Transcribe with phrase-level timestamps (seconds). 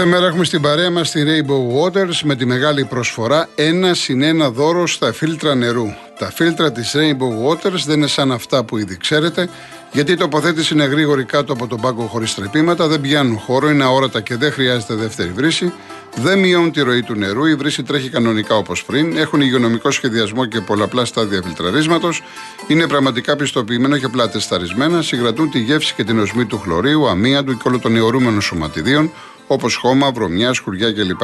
[0.00, 4.22] Κάθε μέρα έχουμε στην παρέα μας τη Rainbow Waters με τη μεγάλη προσφορά ένα συν
[4.22, 5.86] ένα δώρο στα φίλτρα νερού.
[6.18, 9.48] Τα φίλτρα της Rainbow Waters δεν είναι σαν αυτά που ήδη ξέρετε,
[9.92, 13.84] γιατί η τοποθέτηση είναι γρήγορη κάτω από τον πάγκο χωρίς τρεπήματα, δεν πιάνουν χώρο, είναι
[13.84, 15.72] αόρατα και δεν χρειάζεται δεύτερη βρύση,
[16.14, 20.44] δεν μειώνουν τη ροή του νερού, η βρύση τρέχει κανονικά όπως πριν, έχουν υγειονομικό σχεδιασμό
[20.44, 22.22] και πολλαπλά στάδια φιλτραρίσματος,
[22.66, 27.56] είναι πραγματικά πιστοποιημένο και απλά τεσταρισμένα, συγκρατούν τη γεύση και την οσμή του χλωρίου, αμύαντου
[27.56, 29.10] και όλων των αιωρούμενων σωματιδίων,
[29.52, 31.22] όπως χώμα, βρωμιά, σκουριά κλπ.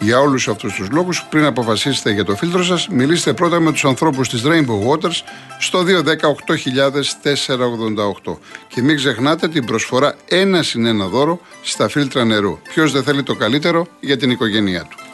[0.00, 3.84] Για όλους αυτούς τους λόγους, πριν αποφασίσετε για το φίλτρο σας, μιλήστε πρώτα με τους
[3.84, 5.22] ανθρώπους της Rainbow Waters
[5.58, 8.38] στο 210-8488.
[8.68, 12.58] Και μην ξεχνάτε την προσφορά ένα συν ένα δώρο στα φίλτρα νερού.
[12.74, 15.05] Ποιος δεν θέλει το καλύτερο για την οικογένειά του.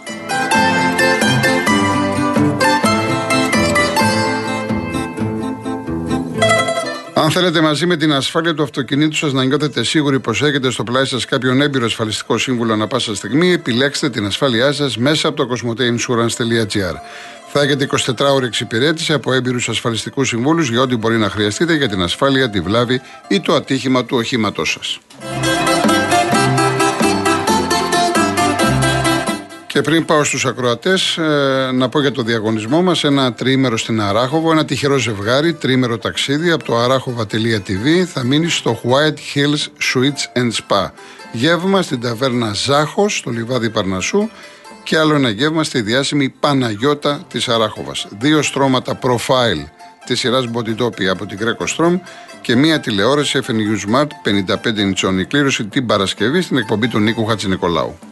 [7.32, 11.04] Θέλετε μαζί με την ασφάλεια του αυτοκινήτου σας να νιώθετε σίγουροι πως έχετε στο πλάι
[11.04, 15.54] σας κάποιον έμπειρο ασφαλιστικό σύμβουλο ανα πάσα στιγμή, επιλέξτε την ασφάλειά σας μέσα από το
[15.54, 16.94] cosmoteinsurance.gr.
[17.52, 21.88] Θα έχετε 24 ώρε εξυπηρέτηση από έμπειρους ασφαλιστικούς συμβούλους για ό,τι μπορεί να χρειαστείτε για
[21.88, 24.98] την ασφάλεια, τη βλάβη ή το ατύχημα του οχήματός σας.
[29.72, 34.00] Και πριν πάω στους ακροατές, ε, να πω για το διαγωνισμό μας ένα τριήμερο στην
[34.00, 40.40] Αράχοβο, ένα τυχερό ζευγάρι, τριήμερο ταξίδι από το αράχοβα.tv θα μείνει στο White Hills Suites
[40.40, 40.90] and Spa.
[41.32, 44.28] Γεύμα στην ταβέρνα Ζάχος, στο λιβάδι Παρνασού
[44.82, 48.06] και άλλο ένα γεύμα στη διάσημη Παναγιώτα της Αράχοβας.
[48.18, 49.64] Δύο στρώματα profile
[50.06, 52.00] της σειράς Bodytopia από την Greco Strom
[52.40, 58.11] και μία τηλεόραση FNU Smart 55 inch κλήρωση την Παρασκευή στην εκπομπή του Νίκου Χατζηνικολάου.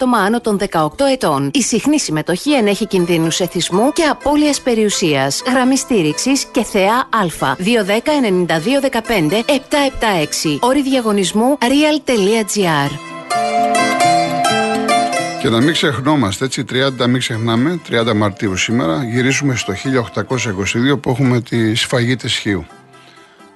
[0.00, 1.50] άτομα άνω των 18 ετών.
[1.54, 5.42] Η συχνή συμμετοχή ενέχει κινδύνους εθισμού και απώλειας περιουσίας.
[5.46, 7.56] Γραμμή στήριξης και θεά Α.
[7.58, 10.58] 210-9215-776.
[10.60, 12.90] Όρη διαγωνισμού real.gr.
[15.40, 19.72] Και να μην ξεχνόμαστε, έτσι, 30, μην ξεχνάμε, 30 Μαρτίου σήμερα, γυρίσουμε στο
[20.92, 22.66] 1822 που έχουμε τη σφαγή της Χίου.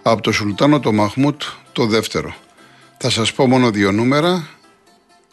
[0.03, 2.35] Από το Σουλτάνο το Μαχμούτ το δεύτερο.
[2.97, 4.49] Θα σας πω μόνο δύο νούμερα,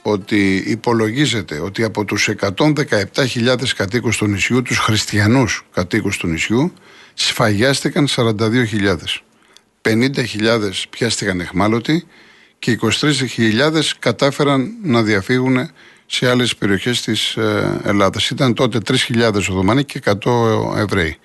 [0.02, 6.74] ότι υπολογίζεται ότι από τους 117.000 κατοίκους του νησιού, τους χριστιανούς κατοίκους του νησιού,
[7.14, 9.24] σφαγιάστηκαν 42.000.
[9.82, 12.08] 50.000 πιάστηκαν εχμάλωτοι
[12.60, 15.72] και 23.000 κατάφεραν να διαφύγουν
[16.06, 18.30] σε άλλες περιοχές της ε, Ελλάδας.
[18.30, 21.18] Ήταν τότε 3.000 Οδωμανοί και 100 Εβραίοι.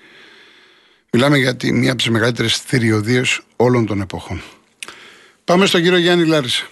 [1.11, 4.41] Μιλάμε για τη, μία από τις μεγαλύτερες θηριωδίες όλων των εποχών.
[5.43, 6.67] Πάμε στον κύριο Γιάννη Λάρισα.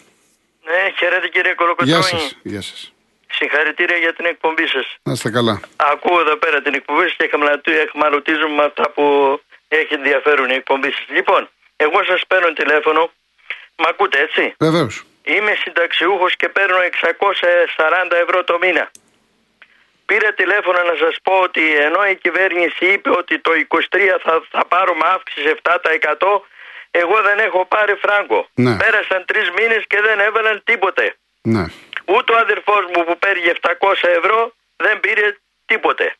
[1.35, 1.91] Ναι, χαίρετε κύριε Κολοκοτρώνη.
[1.91, 2.38] Γεια σας.
[2.41, 2.94] Γεια σας.
[3.38, 4.85] Συγχαρητήρια για την εκπομπή σας.
[5.03, 5.59] Να είστε καλά.
[5.75, 7.29] Ακούω εδώ πέρα την εκπομπή και
[7.85, 9.03] εχμαλωτίζομαι με αυτά που
[9.68, 11.06] έχει ενδιαφέρον η εκπομπή σας.
[11.18, 13.12] Λοιπόν, εγώ σας παίρνω τηλέφωνο.
[13.75, 15.03] Μ' ακούτε έτσι; Βεβαίως.
[15.23, 18.91] Είμαι συνταξιούχος και παίρνω 640 ευρώ το μήνα.
[20.06, 24.66] Πήρα τηλέφωνο να σας πω ότι ενώ η κυβέρνηση είπε ότι το 23 θα, θα
[24.66, 26.41] πάρουμε αύξηση 7%
[27.02, 28.40] εγώ δεν έχω πάρει φράγκο.
[28.53, 28.78] Ναι.
[28.78, 31.06] Πέρασαν τρεις μήνες και δεν έβαλαν τίποτε.
[31.54, 31.66] Ναι.
[32.06, 33.72] Ούτε ο αδερφός μου που παίρνει 700
[34.20, 36.16] ευρώ δεν πήρε τίποτε.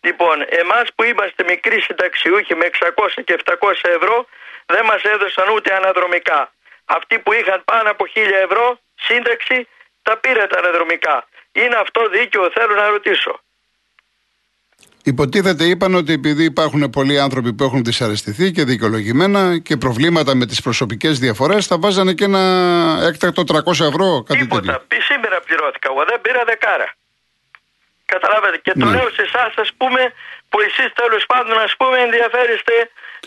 [0.00, 4.26] Λοιπόν, εμάς που είμαστε μικροί συνταξιούχοι με 600 και 700 ευρώ
[4.66, 6.52] δεν μας έδωσαν ούτε αναδρομικά.
[6.84, 9.68] Αυτοί που είχαν πάνω από 1000 ευρώ σύνταξη
[10.02, 11.26] τα πήρε τα αναδρομικά.
[11.52, 13.40] Είναι αυτό δίκαιο, θέλω να ρωτήσω.
[15.06, 20.46] Υποτίθεται είπαν ότι επειδή υπάρχουν πολλοί άνθρωποι που έχουν δυσαρεστηθεί και δικαιολογημένα και προβλήματα με
[20.46, 22.42] τις προσωπικές διαφορές, θα βάζανε και ένα
[23.02, 24.22] έκτακτο 300 ευρώ.
[24.22, 24.84] Κάτι Τίποτα.
[24.88, 25.04] Τέτοιο.
[25.04, 25.88] Σήμερα πληρώθηκα.
[25.90, 26.94] Εγώ δεν πήρα δεκάρα.
[28.04, 28.60] Καταλάβατε.
[28.62, 28.90] Και το ναι.
[28.90, 30.12] λέω σε εσάς, ας πούμε,
[30.54, 32.74] που εσείς τέλος πάντων, ας πούμε, ενδιαφέρεστε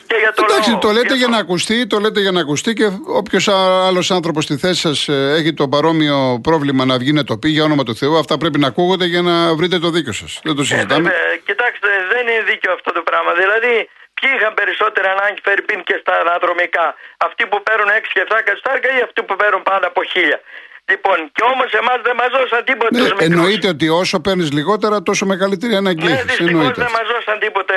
[0.09, 2.87] και για το Εντάξει, το λέτε για, να ακουστεί, το λέτε για να ακουστεί και
[3.21, 3.47] όποιος
[3.87, 7.49] άλλος άνθρωπος στη θέση σας ε, έχει το παρόμοιο πρόβλημα να βγει να το πει
[7.49, 10.31] για όνομα του Θεού, αυτά πρέπει να ακούγονται για να βρείτε το δίκιο σας.
[10.43, 11.09] Δεν το ε, συζητάμε.
[11.09, 13.31] Ε, κοιτάξτε, δεν είναι δίκιο αυτό το πράγμα.
[13.41, 13.73] Δηλαδή,
[14.17, 16.87] ποιοι είχαν περισσότερη ανάγκη φερρυπίν και στα αναδρομικά,
[17.27, 20.39] αυτοί που παίρνουν 6 και 7 κατστάρκα ή αυτοί που παίρνουν πάνω από 1000.
[20.89, 22.99] Λοιπόν, και όμως εμάς δεν μας δώσαν τίποτα.
[22.99, 27.75] Ναι, εννοείται ότι όσο παίρνεις λιγότερα, τόσο μεγαλύτερη ανάγκη ναι, Δυστυχώς δεν μας δώσαν τίποτε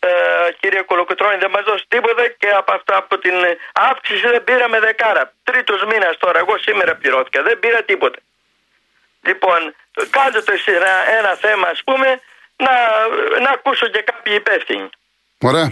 [0.00, 0.08] ε,
[0.60, 3.34] κύριε Κολοκοτρώνη, δεν μας δώσει τίποτα και από αυτά από την
[3.90, 5.32] αύξηση δεν πήραμε δεκάρα.
[5.42, 8.18] Τρίτος μήνας τώρα, εγώ σήμερα πληρώθηκα, δεν πήρα τίποτα.
[9.28, 9.60] Λοιπόν,
[10.10, 12.08] κάντε το εσείς ένα, ένα θέμα, ας πούμε,
[12.64, 12.72] να,
[13.44, 14.88] να ακούσω και κάποιοι υπεύθυνοι.
[15.38, 15.68] Ωραία.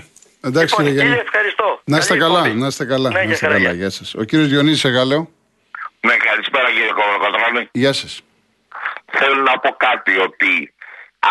[0.48, 1.22] Εντάξει, Λοιπόν, κύριε κύριε, Γιάννη.
[1.26, 1.80] ευχαριστώ.
[1.84, 2.60] Να είστε Καλή καλά, εκπομπή.
[2.60, 3.08] να είστε καλά.
[3.08, 3.68] Ναι, να για είστε χαρά, καλά.
[3.68, 3.78] γεια.
[3.80, 4.14] Γεια σας.
[4.14, 5.30] Ο κύριος Διονύσης Εγάλεο.
[6.06, 7.68] Ναι, καλησπέρα κύριε Κολοκοτρώνη.
[7.72, 8.12] Γεια σας.
[9.18, 10.74] Θέλω να πω κάτι ότι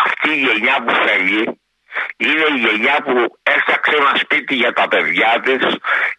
[0.04, 1.44] αυτή η γενιά που φεύγει
[2.16, 5.62] είναι η γενιά που έφτιαξε ένα σπίτι για τα παιδιά της,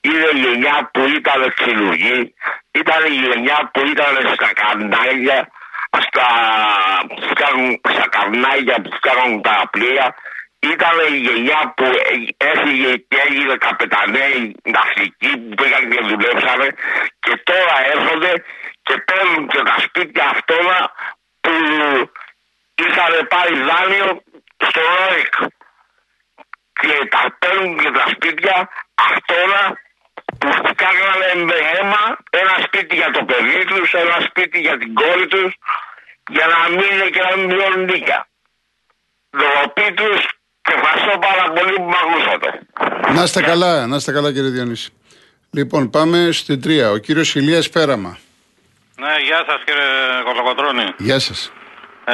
[0.01, 2.33] είναι η γενιά που ήταν ξυλουργή,
[2.81, 5.39] ήταν η γενιά που ήταν στα καρνάγια,
[6.05, 6.27] στα,
[7.07, 10.15] που φτιάχνουν- στα καρνάγια που φτιάχνουν τα πλοία,
[10.73, 16.67] ήταν η γενιά που έ- έφυγε και έγινε καπεταναίοι ναυτικοί που πήγαν και δουλέψανε
[17.19, 18.43] και τώρα έρχονται
[18.81, 20.91] και παίρνουν και τα σπίτια αυτόνα
[21.41, 21.51] που
[22.85, 24.23] είχαν πάρει δάνειο
[24.67, 25.33] στο ΡΟΕΚ.
[26.79, 29.79] Και τα παίρνουν και τα σπίτια αυτόνα
[30.39, 35.27] που φτιάχνανε με αίμα ένα σπίτι για το παιδί τους, ένα σπίτι για την κόρη
[35.27, 35.53] τους
[36.29, 38.27] για να μείνουν και να μην πληρώνουν νίκια.
[39.29, 40.36] Δωροπή τους και
[40.75, 42.59] ευχαριστώ πάρα πολύ που με ακούσατε.
[43.13, 44.91] Να είστε καλά, να είστε καλά κύριε Διονύση.
[45.51, 46.89] Λοιπόν, πάμε στην τρία.
[46.91, 48.17] Ο κύριος Ηλίας Πέραμα.
[48.99, 50.93] Ναι, γεια σας κύριε Κολοκοτρώνη.
[50.97, 51.51] Γεια σας.
[52.05, 52.13] Ε,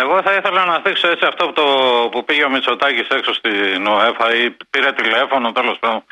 [0.00, 1.64] εγώ θα ήθελα να θίξω έτσι αυτό που, το,
[2.12, 6.04] που πήγε ο Μητσοτάκης έξω στην ΟΕΦΑ ή πήρε τηλέφωνο τέλος πάντων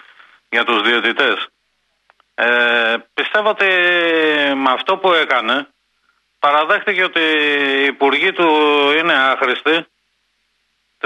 [0.50, 1.46] για τους διαιτητές.
[2.34, 3.64] Ε, πιστεύω ότι
[4.56, 5.66] με αυτό που έκανε
[6.38, 8.48] παραδέχτηκε ότι οι υπουργοί του
[8.98, 9.84] είναι άχρηστοι τη-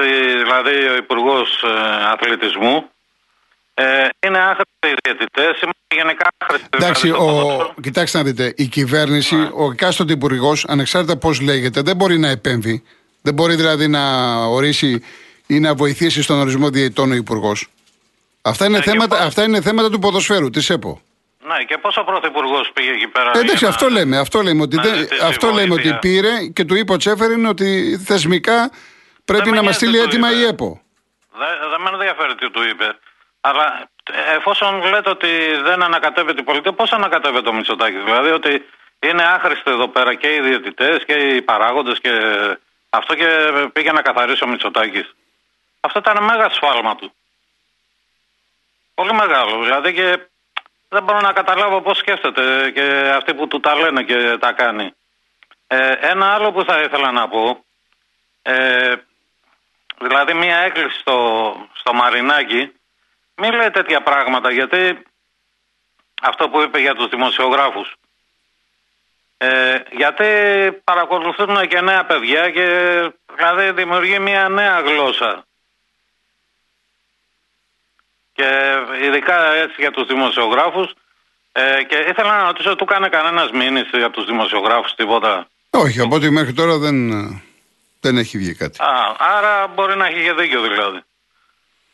[0.02, 1.64] δηλαδή ο υπουργός
[2.12, 2.84] Αθλητισμού
[3.74, 3.84] ε,
[4.26, 7.74] είναι άχρηστοι οι διαιτητές, είμαστε γενικά άχρηστοι Εντάξει, δηλαδή, στο ο, ποδόσφαιρο.
[7.82, 12.82] κοιτάξτε να δείτε, η κυβέρνηση, ο εκάστοτε υπουργός, ανεξάρτητα πώς λέγεται, δεν μπορεί να επέμβει.
[13.22, 15.02] Δεν μπορεί δηλαδή να ορίσει
[15.46, 17.66] ή να βοηθήσει στον ορισμό διαιτητών ο υπουργός.
[18.42, 21.00] Αυτά, είναι Ναι, και θέματα, πώς- αυτά είναι θέματα του ποδοσφαίρου, της ΕΠΟ.
[21.46, 23.30] Ναι, και πόσο πρωθυπουργός πήγε εκεί πέρα.
[23.34, 24.18] Ε, εντάξει, για να- αυτό λέμε.
[24.18, 26.96] Αυτό λέμε, ότι, να δεν- ζητήσει αυτό λέμε ότι βοήθεια; πήρε και του είπε ο
[26.96, 28.70] Τσέφερ είναι ότι θεσμικά
[29.32, 30.40] πρέπει με να μας νοιάζει στείλει τι του έτοιμα είπε.
[30.40, 30.80] η ΕΠΟ.
[31.40, 32.98] Δεν δεν με ενδιαφέρει τι του είπε.
[33.40, 35.28] Αλλά ε, εφόσον λέτε ότι
[35.62, 38.64] δεν ανακατεύεται την πολιτεία, πώς ανακατεύεται το Μητσοτάκης; Δηλαδή ότι
[38.98, 42.12] είναι άχρηστοι εδώ πέρα και οι διαιτητές και οι παράγοντες και
[42.90, 43.28] αυτό και
[43.72, 45.14] πήγε να καθαρίσει ο Μητσοτάκης.
[45.80, 47.12] Αυτό ήταν μέγα σφάλμα του.
[48.94, 49.62] Πολύ μεγάλο.
[49.62, 50.18] Δηλαδή και
[50.88, 54.92] δεν μπορώ να καταλάβω πώς σκέφτεται και αυτοί που του τα λένε και τα κάνει.
[55.66, 57.64] Ε, ένα άλλο που θα ήθελα να πω.
[58.42, 58.94] Ε,
[60.00, 61.16] Δηλαδή μία έκκληση στο,
[61.72, 62.72] στο Μαρινάκι
[63.34, 65.02] μην λέει τέτοια πράγματα γιατί
[66.22, 67.98] αυτό που είπε για τους δημοσιογράφους
[69.40, 70.26] ε, γιατί
[70.84, 72.66] παρακολουθούν και νέα παιδιά και
[73.34, 75.46] δηλαδή δημιουργεί μια νέα γλώσσα.
[78.32, 80.92] Και ειδικά έτσι για τους δημοσιογράφους
[81.52, 86.14] ε, και ήθελα να ρωτήσω του κάνει κανένας μήνυση για τους δημοσιογράφους τίποτα; Όχι, από
[86.14, 87.42] ό,τι μέχρι τώρα δεν, ε,
[88.00, 88.82] δεν έχει βγει κάτι.
[88.82, 91.02] Α, άρα μπορεί να έχει και δίκιο δηλαδή.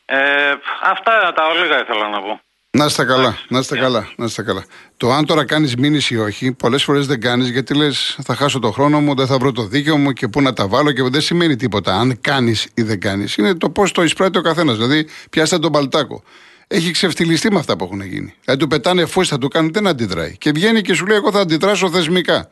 [0.04, 2.40] Ε, αυτά τα ολίγα ήθελα να πω.
[2.76, 4.64] Να είστε καλά, να είστε καλά, να είστε καλά.
[4.96, 8.58] Το αν τώρα κάνεις μήνυση ή όχι, πολλές φορές δεν κάνεις γιατί λες θα χάσω
[8.58, 11.02] το χρόνο μου, δεν θα βρω το δίκαιο μου και πού να τα βάλω και
[11.02, 11.94] δεν σημαίνει τίποτα.
[11.94, 13.36] Αν κάνεις ή δεν κάνεις.
[13.36, 14.76] Είναι το πώς το εισπράττει ο καθένας.
[14.76, 16.22] Δηλαδή, πιάστε τον παλτάκο.
[16.66, 18.34] Έχει ξεφτυλιστεί με αυτά που έχουν γίνει.
[18.44, 20.36] Δηλαδή, του πετάνε φως, θα του κάνουν, δεν αντιδράει.
[20.36, 22.48] Και βγαίνει και σου λέει: Εγώ θα αντιδράσω θεσμικά.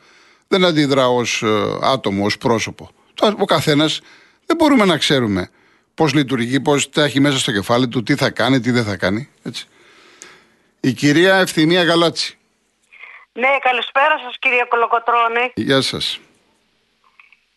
[0.47, 1.43] Δεν αντιδράω ως
[1.81, 2.89] άτομο, ως πρόσωπο.
[3.13, 4.01] Τώρα, ο καθένας
[4.45, 5.49] δεν μπορούμε να ξέρουμε
[5.95, 8.95] πώς λειτουργεί, πώς τα έχει μέσα στο κεφάλι του, τι θα κάνει, τι δεν θα
[8.95, 9.29] κάνει.
[9.43, 9.67] Έτσι.
[10.81, 12.37] Η κυρία Ευθυμία Γαλάτση.
[13.33, 15.51] Ναι, καλησπέρα σας κύριε Κολοκοτρώνη.
[15.55, 16.19] Γεια σας.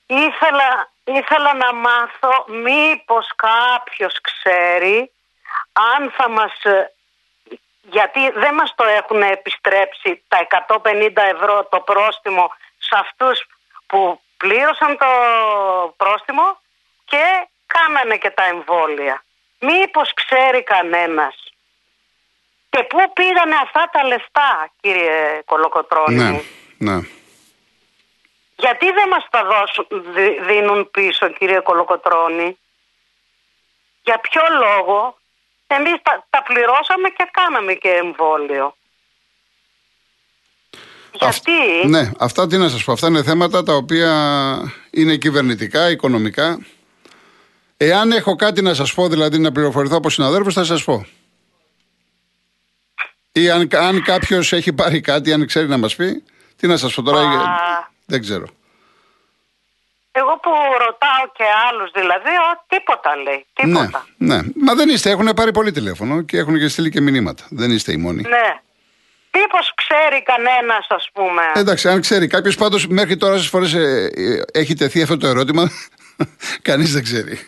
[0.07, 5.11] Ήθελα, ήθελα να μάθω μήπως κάποιος ξέρει
[5.73, 6.63] αν θα μας...
[6.63, 6.93] ε,
[7.91, 13.47] Γιατί δεν μας το έχουν επιστρέψει τα 150 ευρώ το πρόστιμο σε αυτούς
[13.87, 15.07] που πλήρωσαν το
[15.97, 16.61] πρόστιμο
[17.05, 17.23] και
[17.67, 19.25] κάνανε και τα εμβόλια.
[19.61, 21.35] Μήπως ξέρει κανένας.
[22.71, 26.41] Και πού πήγανε αυτά τα λεφτά κύριε Κολοκοτρώνη; Ναι,
[26.79, 27.01] ναι.
[28.57, 32.59] Γιατί δεν μας τα δώσουν, δι- δίνουν πίσω κύριε Κολοκοτρώνη;
[34.03, 35.19] Για ποιο λόγο;
[35.69, 38.77] Εμείς τα, τα πληρώσαμε και κάναμε και εμβόλιο.
[41.21, 42.93] Αυ- Γιατί ναι, αυτά τι να σας πω.
[42.93, 44.13] Αυτά είναι θέματα τα οποία
[44.91, 46.59] είναι κυβερνητικά, οικονομικά.
[47.77, 51.07] Εάν έχω κάτι να σας πω, δηλαδή να πληροφορηθώ από συναδέλφους, θα σας πω.
[53.33, 56.23] Ή αν, αν κάποιος έχει πάρει κάτι, αν ξέρει να μας πει,
[56.57, 57.21] τι να σας πω τώρα.
[57.21, 57.35] Α.
[58.07, 58.47] Δεν ξέρω.
[60.13, 64.07] εγώ που ρωτάω και άλλους δηλαδή, ο, τίποτα λέει, τίποτα.
[64.17, 64.43] Ναι, ναι.
[64.55, 67.45] Μα δεν είστε, έχουν πάρει πολύ τηλέφωνο και έχουν και στείλει και μηνύματα.
[67.51, 68.23] Δεν είστε οι μόνοι.
[68.23, 68.61] Ναι.
[69.37, 71.43] Μήπως ξέρει κανένας, ας πούμε.
[71.55, 74.11] Εντάξει, αν ξέρει κάποιος, πάντως μέχρι τώρα στι φορές ε,
[74.53, 75.71] ε, έχει τεθεί αυτό το ερώτημα.
[76.69, 77.39] Κανείς δεν ξέρει.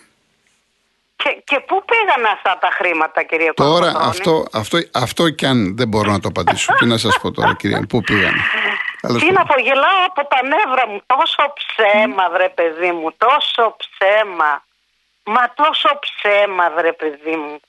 [1.22, 5.76] Και, και πού πήγαν αυτά τα χρήματα, κύριε Τώρα Κολοκοτρώνη; αυτό, αυτό, αυτό κι αν
[5.76, 6.74] δεν μπορώ να το απαντήσω.
[6.78, 8.34] Τι να σας πω τώρα, κυρία, πού πήγαν;
[9.00, 9.42] Τέλος Τι πάντων.
[9.42, 11.00] να πω, γελάω από τα νεύρα μου.
[11.06, 13.08] Τόσο ψέμα, βρε παιδί μου.
[13.16, 14.64] Τόσο ψέμα.
[15.24, 17.60] Μα τόσο ψέμα, βρε παιδί μου.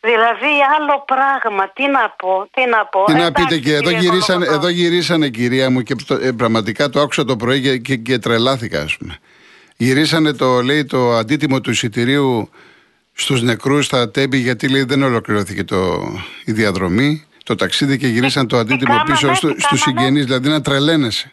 [0.00, 1.70] Δηλαδή άλλο πράγμα.
[1.72, 3.04] Τι να πω, τι να πω.
[3.04, 4.56] Τι να Εντάξει, πείτε και εδώ κύριε γυρίσανε, Κολοκοτρώνη.
[4.56, 8.18] εδώ γυρίσανε κυρία μου και το- ε, πραγματικά το άκουσα το πρωί και, και, και
[8.18, 9.18] τρελάθηκα ας πούμε.
[9.76, 12.50] Γυρίσανε το, λέει, το αντίτιμο του εισιτηρίου
[13.12, 16.00] στους νεκρούς στα τέμπη γιατί λέει δεν ολοκληρώθηκε το,
[16.44, 20.24] η διαδρομή, το ταξίδι και γυρίσαν το αντίτιμο κάνανε, πίσω τι στο, στους κάνανε; συγγενείς,
[20.24, 21.32] δηλαδή να τρελαίνεσαι.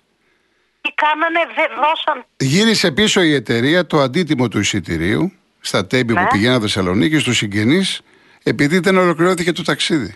[0.81, 2.25] Τι κάνανε, δεν δώσαν.
[2.37, 6.27] Γύρισε πίσω η εταιρεία το αντίτιμο του εισιτηρίου στα τέμπη που Ναι.
[6.31, 8.01] πηγαίναν Θεσσαλονίκη στους συγγενείς
[8.47, 10.15] επειδή δεν ολοκληρώθηκε το ταξίδι.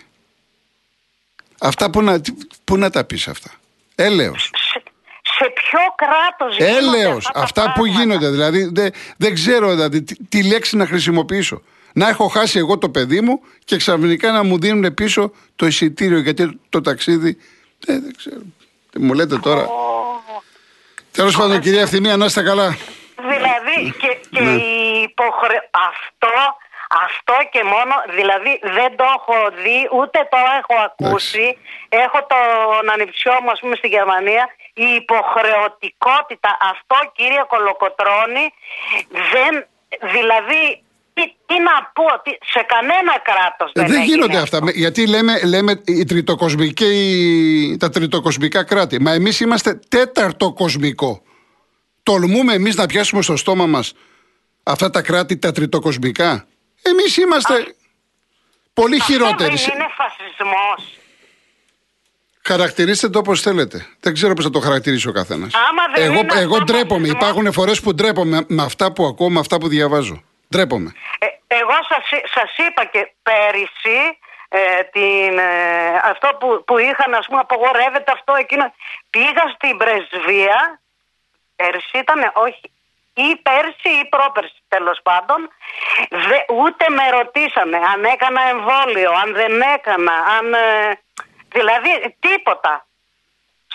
[1.60, 2.32] Αυτά που να, τι-
[2.64, 3.50] που να τα πεις αυτά.
[3.94, 4.50] Έλεος.
[4.72, 4.82] Σε,
[5.38, 7.16] σε ποιο κράτος γίνονται Έλεος.
[7.26, 8.30] αυτά, τα Αυτά που πράγματα; γίνονται.
[8.30, 11.62] Δηλαδή δεν, δεν ξέρω δηλαδή, τι, τι λέξη να χρησιμοποιήσω.
[11.92, 16.18] Να έχω χάσει εγώ το παιδί μου και ξαφνικά να μου δίνουν πίσω το εισιτήριο
[16.18, 17.36] γιατί το ταξίδι.
[17.86, 18.40] Ε, δεν ξέρω.
[18.90, 19.66] Τι μου λέτε τώρα.
[21.10, 22.76] Τέλος πάντων, κυρία Ευθυμία, να είστε καλά.
[23.16, 24.50] Δηλαδή και, και Ναι.
[24.50, 25.56] η υποχρε...
[27.06, 31.46] αυτό, αυτό και μόνο, δηλαδή δεν το έχω δει, ούτε το έχω ακούσει.
[32.04, 34.44] Έχω τον ανιψιό μου, ας πούμε, στη Γερμανία.
[34.84, 38.44] Η υποχρεωτικότητα, αυτό κύριε Κολοκοτρώνη,
[39.32, 39.52] δεν,
[40.16, 40.62] δηλαδή,
[41.14, 44.56] τι, τι να πω, τι, σε κανένα κράτος Ε, δεν, δεν έγινε γίνονται αυτό.
[44.56, 44.58] αυτά.
[44.64, 49.00] Με- Γιατί λέμε, λέμε οι τριτοκοσμικοί, τα τριτοκοσμικά κράτη.
[49.00, 51.22] Μα εμείς είμαστε τέταρτο κοσμικό.
[52.02, 53.92] Τολμούμε εμείς να πιάσουμε στο στόμα μας
[54.62, 56.46] αυτά τα κράτη τα τριτοκοσμικά;
[56.82, 57.74] Εμείς είμαστε
[58.74, 59.56] πολύ Αυτό χειρότεροι.
[59.56, 60.96] δεν είναι φασισμός.
[62.44, 63.86] Χαρακτηρίστε το όπως θέλετε.
[64.00, 65.54] Δεν ξέρω πώς θα το χαρακτηρίσει ο καθένας.
[65.54, 67.06] Άμα δεν εγώ, είναι εγώ αυτό ντρέπομαι.
[67.06, 67.22] φασισμός.
[67.22, 70.22] Υπάρχουν φορές που ντρέπομαι με αυτά που ακούω, με αυτά που διαβάζω.
[70.48, 70.92] Ντρέπομαι.
[71.18, 74.00] Ε, εγώ σας, σας είπα και πέρυσι
[74.48, 78.74] ε, την, ε, αυτό που, που είχαν ας πούμε απογορεύεται αυτό εκείνο.
[79.10, 80.80] Πήγα στην πρεσβεία,
[81.56, 82.71] πέρυσι ήταν, όχι,
[83.14, 85.38] ή πέρσι ή πρόπερσι τέλος πάντων,
[86.28, 90.66] δε, ούτε με ρωτήσανε αν έκανα εμβόλιο, αν δεν έκανα, αν, ε,
[91.56, 92.86] δηλαδή τίποτα.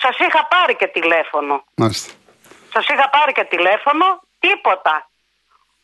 [0.02, 1.64] Σας είχα πάρει και τηλέφωνο.
[1.74, 2.12] Μάλιστα.
[2.72, 4.04] Σας είχα πάρει και τηλέφωνο,
[4.38, 5.10] τίποτα.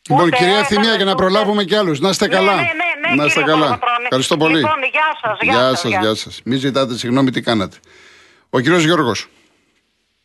[0.09, 1.99] Λοιπόν, Ούτε κυρία έκανες, Ευθυμία, για να ούτε- προλάβουμε κι άλλους.
[1.99, 2.55] Να είστε Ναι, καλά.
[2.55, 3.65] ναι, ναι, ναι, να είστε κύριε καλά.
[3.65, 4.03] Κολοκοτρώνη.
[4.03, 4.55] Ευχαριστώ πολύ.
[4.59, 6.41] Λοιπόν, γεια σας, γεια Γεια σας, σας, γεια γεια σας.
[6.45, 7.77] Μην ζητάτε συγγνώμη τι κάνατε.
[8.49, 9.27] Ο κύριος Γιώργος.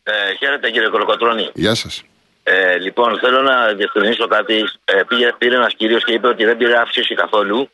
[0.03, 1.49] Ε, χαίρετε κύριε Κολοκοτρώνη.
[1.53, 2.03] Γεια σας.
[2.43, 4.63] Ε, λοιπόν, θέλω να διευκρινίσω κάτι.
[4.85, 7.69] Ε, πήγε, πήρε ένας κύριος και είπε ότι δεν πήρε αύξηση καθόλου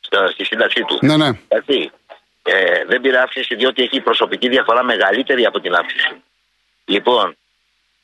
[0.00, 0.98] στα- στη σύνταξή του.
[1.00, 1.28] Ναι, ναι.
[1.48, 1.90] Εντάξει.
[2.42, 6.22] Ε, δεν πήρε αύξηση διότι έχει προσωπική διαφορά μεγαλύτερη από την αύξηση.
[6.84, 7.36] Λοιπόν,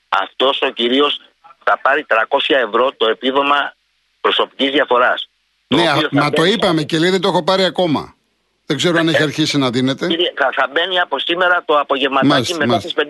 [0.08, 1.20] αυτός ο κύριος
[1.64, 3.74] θα πάρει 300 ευρώ το επίδομα
[4.20, 5.28] προσωπικής διαφοράς.
[5.66, 8.14] Ναι, α- μα το είπαμε και λέει δεν το έχω πάρει ακόμα.
[8.70, 10.06] Δεν ξέρω αν έχει αρχίσει να δίνεται.
[10.06, 13.02] Κύριε, θα, θα μπαίνει από σήμερα το απογευματάκι Μάλιστα, μετά μάλιστα.
[13.02, 13.08] τι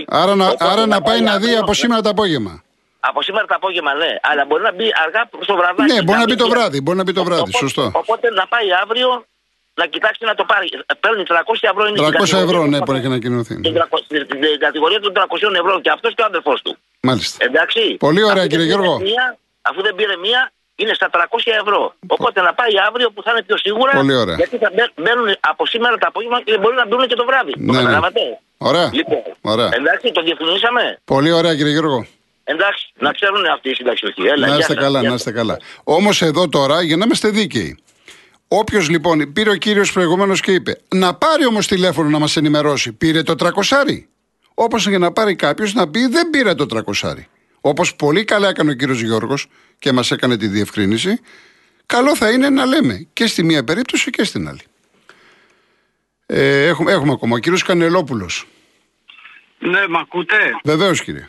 [0.00, 0.02] 5.30-6.
[0.22, 2.62] Άρα να, άρα να πάει να δει από σήμερα το απόγευμα.
[3.00, 4.10] Από σήμερα το απόγευμα, ναι.
[4.30, 5.92] Αλλά μπορεί να μπει αργά στο βραδάκι.
[5.92, 6.78] Ναι, μπορεί να μπει το μην- βράδυ.
[6.84, 7.40] Μπορεί να μπει το βράδυ.
[7.40, 7.84] Οπότε- Σωστό.
[8.02, 9.08] Οπότε να πάει αύριο
[9.80, 10.66] να κοιτάξει να το πάρει.
[11.04, 11.82] Παίρνει 300 ευρώ.
[11.88, 13.54] Είναι στην 300 ευρώ, κατηγορία ναι, του- που έχει ανακοινωθεί.
[13.62, 16.72] Στην τρακο- στην- στην κατηγορία των 300 ευρώ και αυτός και ο αδερφός του.
[17.08, 17.36] Μάλιστα.
[17.48, 17.80] Εντάξει.
[18.06, 18.94] Πολύ ωραία, Αφού κύριε δεν πήρε Γιώργο.
[19.10, 19.26] Μία,
[19.68, 20.40] αφού δεν πήρε μία,
[20.82, 21.18] είναι στα 300
[21.62, 21.94] ευρώ.
[22.14, 23.92] Οπότε να πάει αύριο που θα είναι πιο σίγουρα.
[24.00, 24.34] Πολύ ωραία.
[24.42, 27.52] Γιατί θα μπαι- μπαίνουν από σήμερα το απόγευμα και μπορεί να μπουν και το βράδυ.
[27.56, 27.78] Ναι, το ναι.
[27.78, 28.20] καταλάβατε;
[28.58, 28.88] Ωραία.
[28.92, 29.68] Λοιπόν, Ωραία.
[29.78, 30.82] εντάξει, το διευκρινίσαμε.
[31.04, 32.06] Πολύ ωραία, κύριε Γιώργο.
[32.44, 34.22] Εντάξει, να ξέρουν αυτοί οι συνταξιούχοι.
[34.22, 35.26] Έλα, Να γεια είστε σας, καλά, γεια να σας.
[35.26, 35.56] είστε καλά.
[35.84, 37.78] Όμως εδώ τώρα, για να είμαστε δίκαιοι,
[38.52, 42.92] Όποιος λοιπόν πήρε ο κύριος προηγουμένως και είπε να πάρει όμως τηλέφωνο να μας ενημερώσει,
[42.92, 44.08] πήρε το 300.
[44.54, 47.28] Όπως για να πάρει κάποιος να πει δεν πήρε το 300.
[47.60, 49.46] Όπως πολύ καλά έκανε ο κύριος Γιώργος
[49.80, 51.20] και μας έκανε τη διευκρίνηση,
[51.86, 54.62] καλό θα είναι να λέμε και στη μία περίπτωση και στην άλλη.
[56.26, 57.36] Ε, έχουμε, έχουμε ακόμα.
[57.36, 58.46] Ο κύριος Κανελόπουλος.
[59.58, 61.28] Ναι, μ' ακούτε; Βεβαίως κύριε.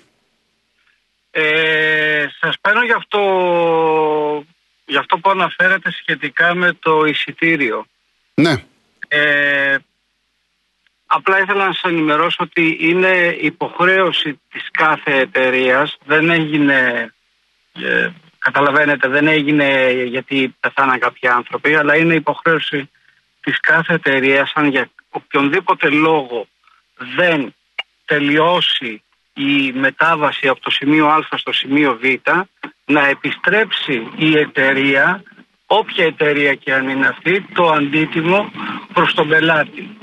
[1.32, 3.22] Ε, σας παίρνω για αυτό,
[4.86, 7.86] για αυτό που αναφέρατε σχετικά με το εισιτήριο.
[8.34, 8.64] Ναι.
[9.08, 9.76] Ε,
[11.06, 15.98] απλά ήθελα να σας ενημερώσω ότι είναι υποχρέωση της κάθε εταιρείας.
[16.06, 17.12] Δεν έγινε,
[17.74, 18.10] ε,
[18.42, 22.90] καταλαβαίνετε, δεν έγινε γιατί πεθάναν κάποιοι άνθρωποι, αλλά είναι υποχρέωση
[23.42, 26.48] της κάθε εταιρείας αν για οποιονδήποτε λόγο
[27.16, 27.56] δεν
[28.06, 32.30] τελειώσει η μετάβαση από το σημείο Α στο σημείο Β
[32.86, 35.24] να επιστρέψει η εταιρεία,
[35.66, 38.52] όποια εταιρεία και αν είναι αυτή, το αντίτιμο
[38.94, 39.98] προς τον πελάτη.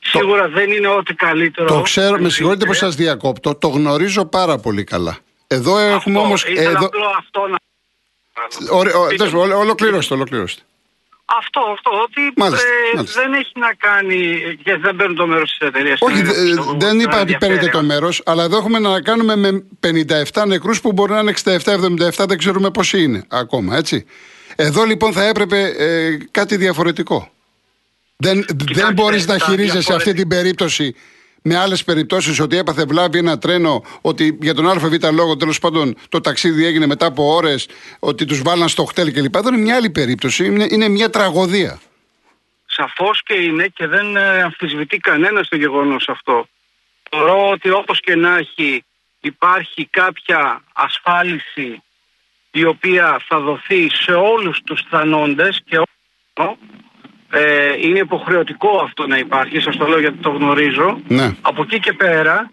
[0.00, 1.68] Σίγουρα δεν είναι ό,τι καλύτερο.
[1.68, 2.84] Το ξέρω, με Αν συγχωρείτε που δείτε.
[2.84, 5.18] σας διακόπτω, το γνωρίζω πάρα πολύ καλά.
[5.52, 6.34] Εδώ έχουμε όμω.
[6.34, 6.86] Ήθελα Εδώ...
[6.86, 7.56] απλό αυτό να...
[8.70, 9.40] Ωραία, ο- Πείτε δες, μου.
[9.40, 10.62] ολο- Ολοκληρώστε, ολοκληρώστε.
[11.38, 13.20] Αυτό, αυτό, ότι Μάλιστα, ε, μάλιστα.
[13.20, 15.98] δεν έχει να κάνει και δεν παίρνουν το μέρος της εταιρείας.
[16.00, 16.32] Όχι, δε-
[16.76, 20.92] δεν είπα ότι παίρνετε το μέρος, αλλά εδώ έχουμε να κάνουμε με 57 νεκρούς που
[20.92, 24.06] μπορεί να είναι 67-77, δεν ξέρουμε πόσοι είναι ακόμα, έτσι.
[24.56, 27.30] Εδώ λοιπόν θα έπρεπε ε, κάτι διαφορετικό.
[28.16, 30.94] Δεν, δεν μπορείς να τα χειρίζεσαι αυτή διαφορετικά- την περίπτωση
[31.42, 35.96] με άλλες περιπτώσεις ότι έπαθε βλάβη ένα τρένο, ότι για τον ΑΒ λόγο τέλος πάντων
[36.08, 37.68] το ταξίδι έγινε μετά από ώρες,
[37.98, 39.34] ότι τους βάλαν στο χτέλ κλπ.
[39.34, 40.44] Εδώ είναι μια άλλη περίπτωση.
[40.44, 41.80] Είναι, είναι μια τραγωδία.
[42.66, 46.46] Σαφώς και είναι και δεν ε, αμφισβητεί κανένας το γεγονός αυτό.
[47.10, 48.84] Θεωρώ ότι όπως και να έχει
[49.20, 51.82] υπάρχει κάποια ασφάλιση
[52.50, 56.58] η οποία θα δοθεί σε όλους τους θανόντες και όλους,
[57.34, 61.00] ε, είναι υποχρεωτικό αυτό να υπάρχει, σας το λέω γιατί το γνωρίζω.
[61.08, 61.36] Ναι.
[61.42, 62.50] Από εκεί και πέρα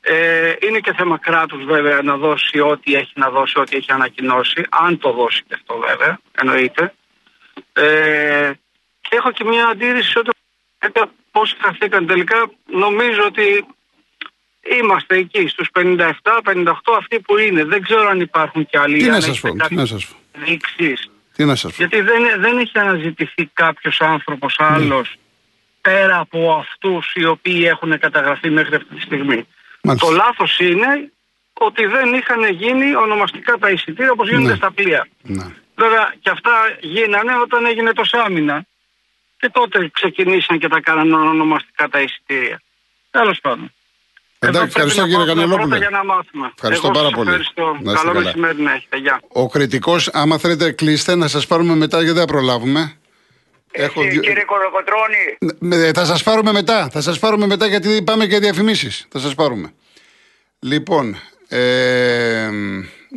[0.00, 4.66] ε, είναι και θέμα κράτους βέβαια να δώσει ό,τι έχει να δώσει, ό,τι έχει ανακοινώσει,
[4.70, 6.94] αν το δώσει και αυτό βέβαια, εννοείται.
[7.72, 8.50] Ε,
[9.00, 10.30] και έχω και μια αντίρρηση ότι
[11.30, 13.64] πώς χαθήκαν τελικά, νομίζω ότι
[14.80, 17.64] είμαστε εκεί στους 57-58 αυτοί που είναι.
[17.64, 18.98] Δεν ξέρω αν υπάρχουν και άλλοι.
[18.98, 20.16] Τι αν να σας έχετε πω, τι κάποιες να σας πω.
[20.32, 21.11] ενδείξεις.
[21.36, 21.76] Τι να σας πω.
[21.78, 25.14] Γιατί δεν, δεν έχει αναζητηθεί κάποιος άνθρωπος άλλος
[25.80, 29.46] πέρα από αυτούς οι οποίοι έχουν καταγραφεί μέχρι αυτή τη στιγμή.
[29.82, 30.06] Μάλιστα.
[30.08, 31.12] Το λάθος είναι
[31.52, 34.56] ότι δεν είχαν γίνει ονομαστικά τα εισιτήρια όπως γίνονται Ναι.
[34.56, 35.06] στα πλοία.
[35.22, 35.44] Ναι.
[35.74, 38.64] Βέβαια και αυτά γίνανε όταν έγινε το Σάμινα
[39.36, 42.60] και τότε ξεκινήσαν και τα κάνανε ονομαστικά τα εισιτήρια.
[43.10, 43.72] Τέλος πάντων.
[44.44, 45.68] Εντάξει, Εδώ πρέπει ευχαριστώ να κύριε μάθουμε Κανελόπουλε.
[45.68, 46.46] πρώτα για να μάθουμε.
[46.56, 47.28] Ευχαριστώ Εγώ πάρα σας πολύ.
[47.28, 47.62] Ευχαριστώ.
[47.82, 48.24] Να είστε Καλό καλά.
[48.24, 48.96] μεσημέρι να έχετε.
[48.96, 49.20] Γεια.
[49.28, 52.92] Ο κριτικός, άμα θέλετε, κλείστε να σας πάρουμε μετά γιατί δεν θα προλάβουμε.
[53.72, 56.88] Έχω Έτσι, δύο- κύριε Κολοκοτρώνη, Με- Θα σας πάρουμε μετά.
[56.92, 59.06] Θα σας πάρουμε μετά γιατί πάμε και διαφημίσεις.
[59.08, 59.72] Θα σας πάρουμε.
[60.58, 61.16] Λοιπόν,
[61.48, 62.48] ε,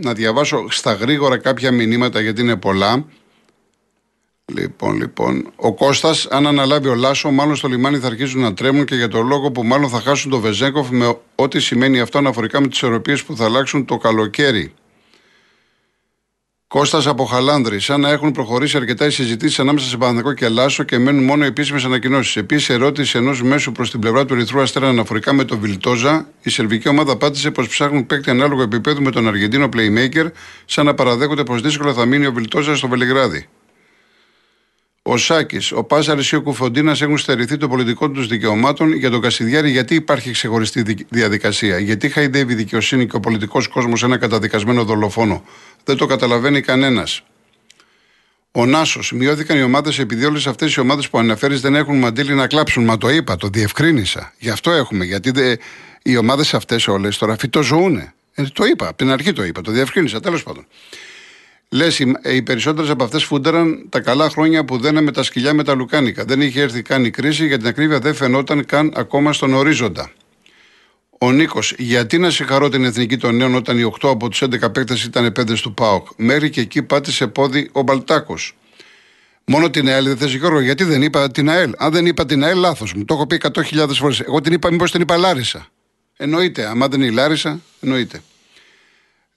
[0.02, 3.06] να διαβάσω στα γρήγορα κάποια μηνύματα γιατί είναι πολλά.
[4.54, 5.52] Λοιπόν, λοιπόν.
[5.56, 9.08] Ο Κώστας, αν αναλάβει ο Λάσο, μάλλον στο λιμάνι θα αρχίσουν να τρέμουν και για
[9.08, 12.78] το λόγο που μάλλον θα χάσουν το Βεζέγκοφ με ό,τι σημαίνει αυτό αναφορικά με τις
[12.78, 14.74] ισορροπίε που θα αλλάξουν το καλοκαίρι.
[16.68, 20.84] Κώστας από Χαλάνδρη, σαν να έχουν προχωρήσει αρκετά οι συζητήσεις ανάμεσα σε Παναθηναϊκό και Λάσο
[20.84, 22.36] και μένουν μόνο επίσημες ανακοινώσεις.
[22.36, 26.50] Επίσης, ερώτηση ενός μέσου προς την πλευρά του Ερυθρού Αστέρα αναφορικά με το Βιλτόζα, η
[26.50, 30.32] σερβική ομάδα απάντησε πως ψάχνουν παίκτη ανάλογο επίπεδου με τον Αργεντίνο Playmaker,
[30.66, 33.48] σαν να παραδέχονται πως δύσκολα θα μείνει ο Βιλτόζας στο Βελιγράδι.
[35.08, 39.22] Ο Σάκης, ο Πάζαρη ή ο Κουφοντίνας έχουν στερηθεί των πολιτικών τους δικαιωμάτων για τον
[39.22, 41.80] Κασιδιάρη γιατί υπάρχει ξεχωριστή δι- διαδικασία.
[41.80, 45.44] Γιατί χαϊδεύει η δικαιοσύνη και ο πολιτικός κόσμος ένα καταδικασμένο δολοφόνο.
[45.84, 47.22] Δεν το καταλαβαίνει κανένας.
[48.52, 49.12] Ο Νάσος.
[49.12, 52.84] Μειώθηκαν οι ομάδες επειδή όλες αυτές οι ομάδες που αναφέρεις δεν έχουν μαντήλι να κλάψουν.
[52.84, 54.34] Μα το είπα, το διευκρίνησα.
[54.39, 55.06] Γι' αυτό έχουμε.
[55.06, 55.56] Γιατί δε,
[56.04, 58.13] οι ομάδες αυτές όλες τώρα φυτοζωούνε.
[58.34, 60.20] Ε, το είπα, από την αρχή το είπα, το διευκρίνησα.
[60.20, 60.68] Τέλος πάντων.
[61.76, 65.64] Λες, οι, οι περισσότερες από αυτές φούνταραν τα καλά χρόνια που δέναμε τα σκυλιά με
[65.64, 66.26] τα λουκάνικα.
[66.26, 70.12] Δεν είχε έρθει καν η κρίση, για την ακρίβεια δεν φαινόταν καν ακόμα στον ορίζοντα.
[71.18, 74.72] Ο Νίκος, γιατί να συγχαρώ την εθνική των νέων όταν οι 8 από τους 11
[74.74, 76.08] παίκτες ήταν παιδε του ΠΑΟΚ.
[76.16, 78.56] Μέχρι και εκεί πάτησε πόδι ο Μπαλτάκος.
[79.46, 82.44] Μόνο την ΑΕΛ δεν θες, Γιώργο, γιατί δεν είπα την ΑΕΛ; Αν δεν είπα την
[82.44, 83.06] ΑΕΛ, λάθος μου.
[83.06, 84.20] Το έχω πει 100.000 φορές.
[84.20, 85.68] Εγώ την είπα, μήπως την είπα Λάρισα.
[86.18, 86.66] Εννοείται.
[86.66, 88.22] Αν δεν είναι η Λάρισα, εννοείται.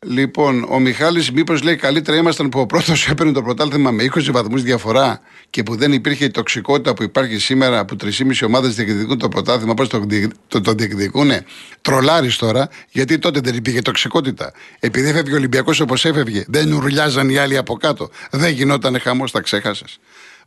[0.07, 4.31] Λοιπόν, ο Μιχάλης, μήπως λέει καλύτερα ήμασταν που ο πρώτος έπαιρνε το πρωτάθλημα με 20
[4.31, 8.11] βαθμούς διαφορά και που δεν υπήρχε η τοξικότητα που υπάρχει σήμερα που 3,5
[8.47, 9.75] ομάδες διεκδικούν το πρωτάθλημα.
[9.75, 11.45] Πώς το, διεκ- το, το διεκδικούνε;
[11.83, 14.53] Τρολάρι τώρα, γιατί τότε δεν υπήρχε τοξικότητα.
[14.81, 18.11] Επειδή έφευγε ο Ολυμπιακός όπως έφευγε, δεν ουρλιάζαν οι άλλοι από κάτω.
[18.31, 19.99] Δεν γινόταν χαμός, τα ξέχασες.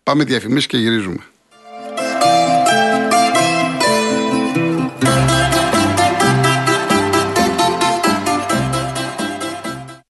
[0.03, 1.19] Πάμε διαφημίσεις και γυρίζουμε.